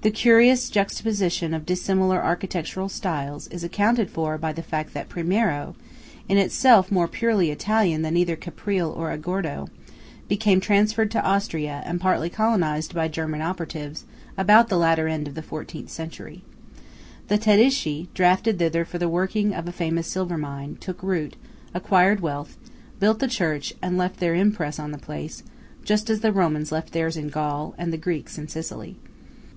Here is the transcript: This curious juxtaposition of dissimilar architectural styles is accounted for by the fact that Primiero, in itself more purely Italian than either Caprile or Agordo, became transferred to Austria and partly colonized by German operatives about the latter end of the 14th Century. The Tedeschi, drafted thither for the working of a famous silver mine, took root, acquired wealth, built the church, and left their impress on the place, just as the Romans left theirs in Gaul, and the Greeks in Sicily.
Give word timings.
This 0.00 0.14
curious 0.14 0.68
juxtaposition 0.68 1.54
of 1.54 1.64
dissimilar 1.64 2.20
architectural 2.20 2.88
styles 2.88 3.46
is 3.46 3.62
accounted 3.62 4.10
for 4.10 4.36
by 4.36 4.52
the 4.52 4.60
fact 4.60 4.92
that 4.92 5.08
Primiero, 5.08 5.76
in 6.28 6.36
itself 6.38 6.90
more 6.90 7.06
purely 7.06 7.52
Italian 7.52 8.02
than 8.02 8.16
either 8.16 8.34
Caprile 8.34 8.90
or 8.90 9.12
Agordo, 9.16 9.68
became 10.26 10.58
transferred 10.58 11.12
to 11.12 11.22
Austria 11.24 11.84
and 11.86 12.00
partly 12.00 12.28
colonized 12.28 12.92
by 12.92 13.06
German 13.06 13.40
operatives 13.40 14.04
about 14.36 14.68
the 14.68 14.76
latter 14.76 15.06
end 15.06 15.28
of 15.28 15.36
the 15.36 15.42
14th 15.42 15.90
Century. 15.90 16.42
The 17.28 17.38
Tedeschi, 17.38 18.08
drafted 18.12 18.58
thither 18.58 18.84
for 18.84 18.98
the 18.98 19.08
working 19.08 19.54
of 19.54 19.68
a 19.68 19.72
famous 19.72 20.08
silver 20.08 20.36
mine, 20.36 20.76
took 20.80 21.00
root, 21.00 21.36
acquired 21.72 22.18
wealth, 22.18 22.56
built 22.98 23.20
the 23.20 23.28
church, 23.28 23.72
and 23.80 23.96
left 23.96 24.18
their 24.18 24.34
impress 24.34 24.80
on 24.80 24.90
the 24.90 24.98
place, 24.98 25.44
just 25.84 26.10
as 26.10 26.18
the 26.18 26.32
Romans 26.32 26.72
left 26.72 26.92
theirs 26.92 27.16
in 27.16 27.28
Gaul, 27.28 27.76
and 27.78 27.92
the 27.92 27.96
Greeks 27.96 28.36
in 28.36 28.48
Sicily. 28.48 28.96